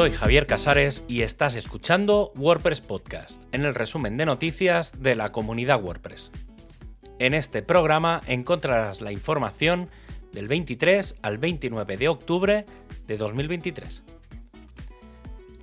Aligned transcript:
soy 0.00 0.12
Javier 0.12 0.46
Casares 0.46 1.04
y 1.08 1.20
estás 1.20 1.56
escuchando 1.56 2.32
WordPress 2.34 2.80
Podcast, 2.80 3.42
en 3.52 3.66
el 3.66 3.74
resumen 3.74 4.16
de 4.16 4.24
noticias 4.24 5.02
de 5.02 5.14
la 5.14 5.30
comunidad 5.30 5.82
WordPress. 5.82 6.32
En 7.18 7.34
este 7.34 7.60
programa 7.62 8.22
encontrarás 8.26 9.02
la 9.02 9.12
información 9.12 9.90
del 10.32 10.48
23 10.48 11.16
al 11.20 11.36
29 11.36 11.98
de 11.98 12.08
octubre 12.08 12.64
de 13.06 13.16
2023. 13.18 14.02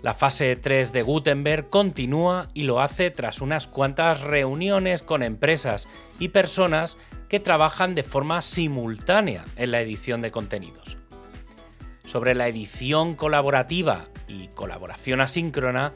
La 0.04 0.14
fase 0.14 0.56
3 0.56 0.94
de 0.94 1.02
Gutenberg 1.02 1.72
continúa 1.72 2.48
y 2.54 2.62
lo 2.62 2.80
hace 2.80 3.10
tras 3.10 3.42
unas 3.42 3.66
cuantas 3.66 4.22
reuniones 4.22 5.02
con 5.02 5.24
empresas 5.24 5.90
y 6.20 6.28
personas 6.28 7.00
que 7.28 7.40
trabajan 7.40 7.96
de 7.96 8.04
forma 8.04 8.44
simultánea 8.44 9.46
en 9.56 9.72
la 9.72 9.82
edición 9.82 10.22
de 10.22 10.30
contenidos. 10.30 10.97
Sobre 12.08 12.36
la 12.36 12.48
edición 12.48 13.16
colaborativa 13.16 14.06
y 14.30 14.48
colaboración 14.48 15.20
asíncrona, 15.20 15.94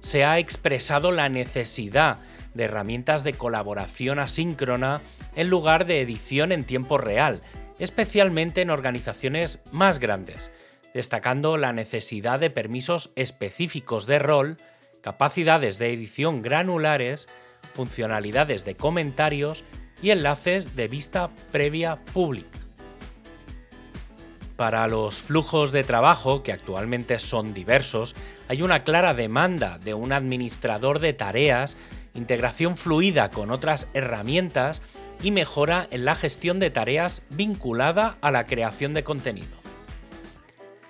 se 0.00 0.24
ha 0.24 0.40
expresado 0.40 1.12
la 1.12 1.28
necesidad 1.28 2.18
de 2.52 2.64
herramientas 2.64 3.22
de 3.22 3.32
colaboración 3.32 4.18
asíncrona 4.18 5.00
en 5.36 5.48
lugar 5.48 5.86
de 5.86 6.00
edición 6.00 6.50
en 6.50 6.64
tiempo 6.64 6.98
real, 6.98 7.42
especialmente 7.78 8.60
en 8.60 8.70
organizaciones 8.70 9.60
más 9.70 10.00
grandes, 10.00 10.50
destacando 10.94 11.56
la 11.56 11.72
necesidad 11.72 12.40
de 12.40 12.50
permisos 12.50 13.12
específicos 13.14 14.06
de 14.06 14.18
rol, 14.18 14.56
capacidades 15.00 15.78
de 15.78 15.92
edición 15.92 16.42
granulares, 16.42 17.28
funcionalidades 17.72 18.64
de 18.64 18.74
comentarios 18.74 19.62
y 20.02 20.10
enlaces 20.10 20.74
de 20.74 20.88
vista 20.88 21.30
previa 21.52 22.04
pública. 22.12 22.61
Para 24.62 24.86
los 24.86 25.20
flujos 25.20 25.72
de 25.72 25.82
trabajo, 25.82 26.44
que 26.44 26.52
actualmente 26.52 27.18
son 27.18 27.52
diversos, 27.52 28.14
hay 28.46 28.62
una 28.62 28.84
clara 28.84 29.12
demanda 29.12 29.80
de 29.80 29.92
un 29.92 30.12
administrador 30.12 31.00
de 31.00 31.12
tareas, 31.12 31.76
integración 32.14 32.76
fluida 32.76 33.32
con 33.32 33.50
otras 33.50 33.88
herramientas 33.92 34.80
y 35.20 35.32
mejora 35.32 35.88
en 35.90 36.04
la 36.04 36.14
gestión 36.14 36.60
de 36.60 36.70
tareas 36.70 37.22
vinculada 37.28 38.18
a 38.20 38.30
la 38.30 38.44
creación 38.44 38.94
de 38.94 39.02
contenido. 39.02 39.56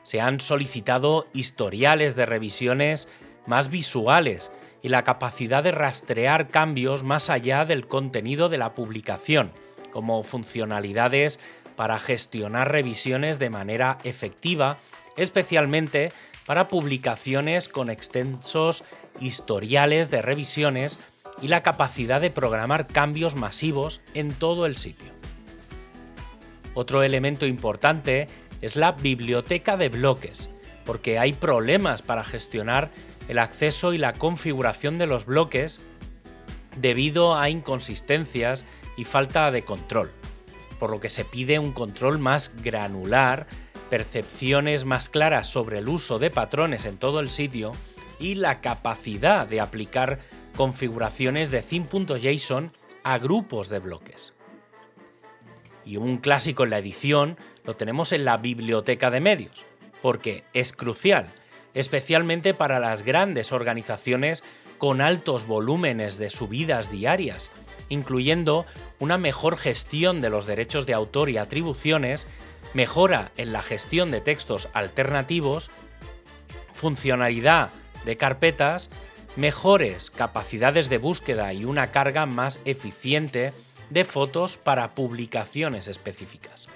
Se 0.02 0.20
han 0.20 0.40
solicitado 0.40 1.26
historiales 1.32 2.14
de 2.14 2.26
revisiones 2.26 3.08
más 3.46 3.70
visuales 3.70 4.52
y 4.82 4.90
la 4.90 5.02
capacidad 5.02 5.64
de 5.64 5.72
rastrear 5.72 6.50
cambios 6.50 7.04
más 7.04 7.30
allá 7.30 7.64
del 7.64 7.88
contenido 7.88 8.50
de 8.50 8.58
la 8.58 8.74
publicación, 8.74 9.50
como 9.92 10.22
funcionalidades 10.24 11.40
para 11.76 11.98
gestionar 11.98 12.70
revisiones 12.70 13.38
de 13.38 13.50
manera 13.50 13.98
efectiva, 14.04 14.78
especialmente 15.16 16.12
para 16.46 16.68
publicaciones 16.68 17.68
con 17.68 17.90
extensos 17.90 18.84
historiales 19.20 20.10
de 20.10 20.22
revisiones 20.22 20.98
y 21.40 21.48
la 21.48 21.62
capacidad 21.62 22.20
de 22.20 22.30
programar 22.30 22.86
cambios 22.86 23.36
masivos 23.36 24.00
en 24.14 24.32
todo 24.32 24.66
el 24.66 24.76
sitio. 24.76 25.12
Otro 26.74 27.02
elemento 27.02 27.46
importante 27.46 28.28
es 28.60 28.76
la 28.76 28.92
biblioteca 28.92 29.76
de 29.76 29.88
bloques, 29.88 30.50
porque 30.84 31.18
hay 31.18 31.32
problemas 31.32 32.02
para 32.02 32.24
gestionar 32.24 32.90
el 33.28 33.38
acceso 33.38 33.92
y 33.92 33.98
la 33.98 34.14
configuración 34.14 34.98
de 34.98 35.06
los 35.06 35.26
bloques 35.26 35.80
debido 36.76 37.36
a 37.36 37.50
inconsistencias 37.50 38.64
y 38.96 39.04
falta 39.04 39.50
de 39.50 39.62
control 39.62 40.10
por 40.82 40.90
lo 40.90 40.98
que 40.98 41.10
se 41.10 41.24
pide 41.24 41.60
un 41.60 41.70
control 41.70 42.18
más 42.18 42.50
granular, 42.64 43.46
percepciones 43.88 44.84
más 44.84 45.08
claras 45.08 45.46
sobre 45.46 45.78
el 45.78 45.88
uso 45.88 46.18
de 46.18 46.28
patrones 46.28 46.86
en 46.86 46.96
todo 46.96 47.20
el 47.20 47.30
sitio 47.30 47.70
y 48.18 48.34
la 48.34 48.60
capacidad 48.60 49.46
de 49.46 49.60
aplicar 49.60 50.18
configuraciones 50.56 51.52
de 51.52 51.62
theme.json 51.62 52.72
a 53.04 53.18
grupos 53.18 53.68
de 53.68 53.78
bloques. 53.78 54.34
Y 55.84 55.98
un 55.98 56.16
clásico 56.16 56.64
en 56.64 56.70
la 56.70 56.78
edición 56.78 57.36
lo 57.62 57.74
tenemos 57.74 58.10
en 58.10 58.24
la 58.24 58.38
biblioteca 58.38 59.08
de 59.12 59.20
medios, 59.20 59.64
porque 60.02 60.42
es 60.52 60.72
crucial, 60.72 61.32
especialmente 61.74 62.54
para 62.54 62.80
las 62.80 63.04
grandes 63.04 63.52
organizaciones 63.52 64.42
con 64.78 65.00
altos 65.00 65.46
volúmenes 65.46 66.18
de 66.18 66.28
subidas 66.28 66.90
diarias, 66.90 67.52
incluyendo 67.92 68.64
una 68.98 69.18
mejor 69.18 69.56
gestión 69.56 70.20
de 70.20 70.30
los 70.30 70.46
derechos 70.46 70.86
de 70.86 70.94
autor 70.94 71.28
y 71.28 71.36
atribuciones, 71.36 72.26
mejora 72.72 73.32
en 73.36 73.52
la 73.52 73.62
gestión 73.62 74.10
de 74.10 74.22
textos 74.22 74.68
alternativos, 74.72 75.70
funcionalidad 76.72 77.70
de 78.06 78.16
carpetas, 78.16 78.88
mejores 79.36 80.10
capacidades 80.10 80.88
de 80.88 80.98
búsqueda 80.98 81.52
y 81.52 81.66
una 81.66 81.88
carga 81.88 82.24
más 82.24 82.60
eficiente 82.64 83.52
de 83.90 84.04
fotos 84.06 84.56
para 84.56 84.94
publicaciones 84.94 85.86
específicas. 85.86 86.68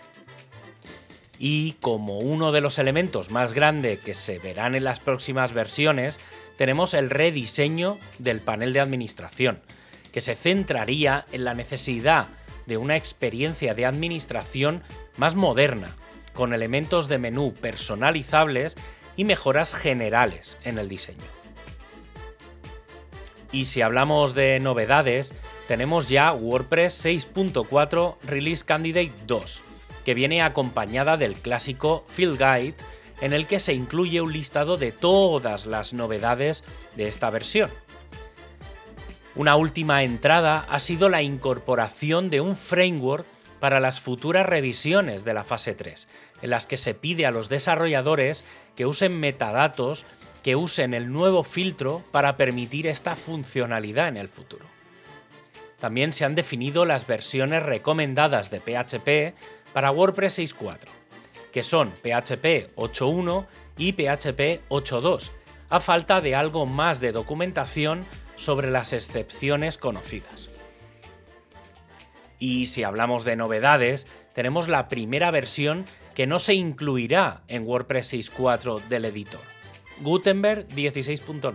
Y 1.38 1.72
como 1.80 2.18
uno 2.18 2.52
de 2.52 2.60
los 2.60 2.78
elementos 2.78 3.30
más 3.30 3.54
grandes 3.54 4.00
que 4.00 4.14
se 4.14 4.38
verán 4.38 4.74
en 4.74 4.84
las 4.84 5.00
próximas 5.00 5.54
versiones, 5.54 6.18
tenemos 6.56 6.92
el 6.92 7.08
rediseño 7.08 7.98
del 8.18 8.40
panel 8.40 8.72
de 8.72 8.80
administración, 8.80 9.62
que 10.16 10.22
se 10.22 10.34
centraría 10.34 11.26
en 11.30 11.44
la 11.44 11.52
necesidad 11.52 12.28
de 12.64 12.78
una 12.78 12.96
experiencia 12.96 13.74
de 13.74 13.84
administración 13.84 14.82
más 15.18 15.34
moderna, 15.34 15.94
con 16.32 16.54
elementos 16.54 17.08
de 17.08 17.18
menú 17.18 17.52
personalizables 17.52 18.76
y 19.16 19.24
mejoras 19.24 19.74
generales 19.74 20.56
en 20.64 20.78
el 20.78 20.88
diseño. 20.88 21.26
Y 23.52 23.66
si 23.66 23.82
hablamos 23.82 24.34
de 24.34 24.58
novedades, 24.58 25.34
tenemos 25.68 26.08
ya 26.08 26.32
WordPress 26.32 27.04
6.4 27.04 28.16
Release 28.22 28.64
Candidate 28.64 29.12
2, 29.26 29.64
que 30.02 30.14
viene 30.14 30.40
acompañada 30.40 31.18
del 31.18 31.34
clásico 31.34 32.06
Field 32.08 32.38
Guide, 32.38 32.76
en 33.20 33.34
el 33.34 33.46
que 33.46 33.60
se 33.60 33.74
incluye 33.74 34.22
un 34.22 34.32
listado 34.32 34.78
de 34.78 34.92
todas 34.92 35.66
las 35.66 35.92
novedades 35.92 36.64
de 36.96 37.06
esta 37.06 37.28
versión. 37.28 37.70
Una 39.36 39.56
última 39.56 40.02
entrada 40.02 40.66
ha 40.70 40.78
sido 40.78 41.10
la 41.10 41.20
incorporación 41.20 42.30
de 42.30 42.40
un 42.40 42.56
framework 42.56 43.26
para 43.60 43.80
las 43.80 44.00
futuras 44.00 44.46
revisiones 44.46 45.26
de 45.26 45.34
la 45.34 45.44
fase 45.44 45.74
3, 45.74 46.08
en 46.40 46.50
las 46.50 46.66
que 46.66 46.78
se 46.78 46.94
pide 46.94 47.26
a 47.26 47.30
los 47.30 47.50
desarrolladores 47.50 48.44
que 48.74 48.86
usen 48.86 49.20
metadatos 49.20 50.06
que 50.42 50.56
usen 50.56 50.94
el 50.94 51.12
nuevo 51.12 51.42
filtro 51.42 52.02
para 52.12 52.36
permitir 52.38 52.86
esta 52.86 53.14
funcionalidad 53.14 54.08
en 54.08 54.16
el 54.16 54.28
futuro. 54.28 54.64
También 55.80 56.14
se 56.14 56.24
han 56.24 56.34
definido 56.34 56.86
las 56.86 57.06
versiones 57.06 57.62
recomendadas 57.62 58.50
de 58.50 58.60
PHP 58.60 59.36
para 59.74 59.90
WordPress 59.90 60.38
6.4, 60.38 60.78
que 61.52 61.62
son 61.62 61.90
PHP 61.90 62.74
8.1 62.76 63.46
y 63.76 63.92
PHP 63.92 64.66
8.2, 64.70 65.30
a 65.68 65.80
falta 65.80 66.22
de 66.22 66.34
algo 66.34 66.64
más 66.64 67.00
de 67.00 67.12
documentación 67.12 68.06
sobre 68.36 68.70
las 68.70 68.92
excepciones 68.92 69.78
conocidas. 69.78 70.48
Y 72.38 72.66
si 72.66 72.84
hablamos 72.84 73.24
de 73.24 73.36
novedades, 73.36 74.06
tenemos 74.34 74.68
la 74.68 74.88
primera 74.88 75.30
versión 75.30 75.84
que 76.14 76.26
no 76.26 76.38
se 76.38 76.54
incluirá 76.54 77.42
en 77.48 77.66
WordPress 77.66 78.12
6.4 78.12 78.86
del 78.88 79.06
editor, 79.06 79.40
Gutenberg 80.00 80.68
16.9. 80.68 81.54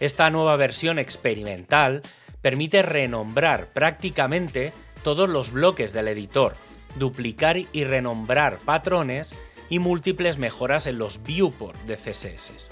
Esta 0.00 0.30
nueva 0.30 0.56
versión 0.56 0.98
experimental 0.98 2.02
permite 2.42 2.82
renombrar 2.82 3.68
prácticamente 3.68 4.72
todos 5.02 5.28
los 5.28 5.50
bloques 5.50 5.92
del 5.92 6.08
editor, 6.08 6.56
duplicar 6.98 7.58
y 7.72 7.84
renombrar 7.84 8.58
patrones 8.58 9.34
y 9.68 9.78
múltiples 9.78 10.38
mejoras 10.38 10.86
en 10.86 10.98
los 10.98 11.22
viewports 11.22 11.86
de 11.86 11.96
CSS 11.96 12.70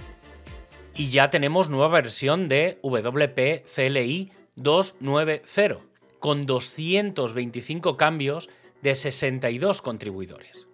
y 0.97 1.11
ya 1.11 1.31
tenemos 1.31 1.69
nueva 1.69 1.89
versión 1.89 2.49
de 2.49 2.79
WP 2.83 3.65
CLI 3.65 4.31
290 4.57 5.81
con 6.21 6.43
225 6.43 7.97
cambios 7.97 8.49
de 8.83 8.95
62 8.95 9.83
contribuidores. 9.83 10.69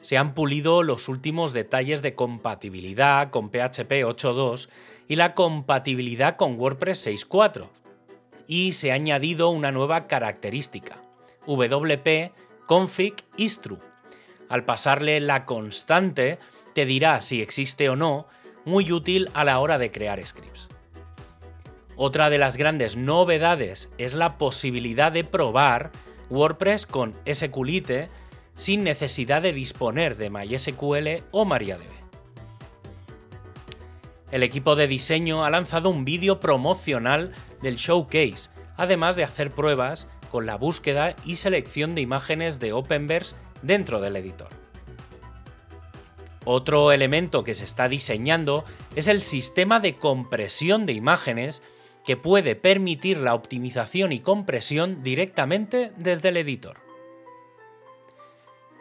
Se 0.00 0.18
han 0.18 0.34
pulido 0.34 0.82
los 0.82 1.08
últimos 1.08 1.52
detalles 1.52 2.02
de 2.02 2.14
compatibilidad 2.14 3.30
con 3.30 3.50
PHP 3.50 4.04
8.2 4.04 4.68
y 5.08 5.16
la 5.16 5.34
compatibilidad 5.34 6.36
con 6.36 6.58
WordPress 6.58 7.06
6.4. 7.06 7.68
Y 8.46 8.72
se 8.72 8.92
ha 8.92 8.94
añadido 8.94 9.50
una 9.50 9.72
nueva 9.72 10.06
característica, 10.06 11.02
WP 11.46 12.32
config 12.66 13.14
is 13.36 13.60
true. 13.60 13.78
Al 14.48 14.64
pasarle 14.64 15.20
la 15.20 15.46
constante, 15.46 16.38
te 16.74 16.84
dirá 16.84 17.20
si 17.20 17.40
existe 17.40 17.88
o 17.88 17.96
no 17.96 18.26
muy 18.64 18.92
útil 18.92 19.30
a 19.34 19.44
la 19.44 19.58
hora 19.58 19.78
de 19.78 19.90
crear 19.90 20.24
scripts. 20.24 20.68
Otra 21.96 22.30
de 22.30 22.38
las 22.38 22.56
grandes 22.56 22.96
novedades 22.96 23.90
es 23.98 24.14
la 24.14 24.36
posibilidad 24.36 25.12
de 25.12 25.24
probar 25.24 25.92
WordPress 26.30 26.86
con 26.86 27.14
SQLite 27.30 28.08
sin 28.56 28.82
necesidad 28.82 29.42
de 29.42 29.52
disponer 29.52 30.16
de 30.16 30.30
MySQL 30.30 31.24
o 31.30 31.44
MariaDB. 31.44 31.94
El 34.30 34.42
equipo 34.42 34.74
de 34.74 34.88
diseño 34.88 35.44
ha 35.44 35.50
lanzado 35.50 35.90
un 35.90 36.04
vídeo 36.04 36.40
promocional 36.40 37.30
del 37.62 37.76
showcase, 37.76 38.50
además 38.76 39.14
de 39.14 39.22
hacer 39.22 39.52
pruebas 39.52 40.08
con 40.32 40.46
la 40.46 40.56
búsqueda 40.56 41.14
y 41.24 41.36
selección 41.36 41.94
de 41.94 42.00
imágenes 42.00 42.58
de 42.58 42.72
Openverse 42.72 43.36
dentro 43.62 44.00
del 44.00 44.16
editor. 44.16 44.63
Otro 46.44 46.92
elemento 46.92 47.42
que 47.42 47.54
se 47.54 47.64
está 47.64 47.88
diseñando 47.88 48.64
es 48.94 49.08
el 49.08 49.22
sistema 49.22 49.80
de 49.80 49.96
compresión 49.96 50.84
de 50.84 50.92
imágenes 50.92 51.62
que 52.04 52.16
puede 52.18 52.54
permitir 52.54 53.16
la 53.16 53.34
optimización 53.34 54.12
y 54.12 54.20
compresión 54.20 55.02
directamente 55.02 55.92
desde 55.96 56.28
el 56.28 56.36
editor. 56.36 56.76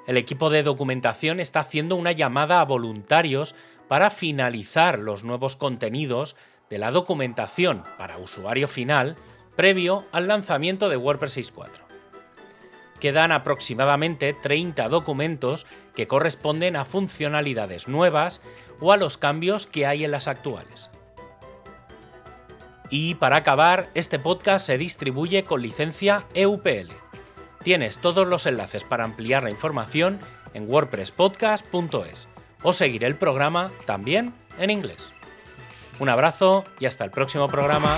El 0.07 0.17
equipo 0.17 0.49
de 0.49 0.63
documentación 0.63 1.39
está 1.39 1.61
haciendo 1.61 1.95
una 1.95 2.11
llamada 2.11 2.59
a 2.59 2.65
voluntarios 2.65 3.55
para 3.87 4.09
finalizar 4.09 4.99
los 4.99 5.23
nuevos 5.23 5.55
contenidos 5.55 6.35
de 6.69 6.79
la 6.79 6.91
documentación 6.91 7.83
para 7.97 8.17
usuario 8.17 8.67
final 8.67 9.15
previo 9.55 10.05
al 10.11 10.27
lanzamiento 10.27 10.89
de 10.89 10.97
WordPress 10.97 11.37
6.4. 11.37 11.92
Quedan 13.03 13.33
aproximadamente 13.33 14.31
30 14.31 14.87
documentos 14.87 15.67
que 15.93 16.07
corresponden 16.07 16.77
a 16.77 16.85
funcionalidades 16.85 17.89
nuevas 17.89 18.39
o 18.79 18.93
a 18.93 18.97
los 18.97 19.17
cambios 19.17 19.67
que 19.67 19.85
hay 19.85 20.05
en 20.05 20.11
las 20.11 20.29
actuales. 20.29 20.89
Y 22.89 23.15
para 23.15 23.35
acabar, 23.35 23.89
este 23.93 24.19
podcast 24.19 24.65
se 24.65 24.77
distribuye 24.77 25.43
con 25.43 25.61
licencia 25.61 26.25
EUPL. 26.33 26.93
Tienes 27.61 27.99
todos 27.99 28.25
los 28.25 28.45
enlaces 28.45 28.85
para 28.85 29.03
ampliar 29.03 29.43
la 29.43 29.49
información 29.49 30.21
en 30.53 30.69
wordpresspodcast.es 30.69 32.29
o 32.61 32.71
seguir 32.71 33.03
el 33.03 33.17
programa 33.17 33.73
también 33.85 34.33
en 34.57 34.69
inglés. 34.69 35.11
Un 35.99 36.07
abrazo 36.07 36.63
y 36.79 36.85
hasta 36.85 37.03
el 37.03 37.11
próximo 37.11 37.49
programa. 37.49 37.97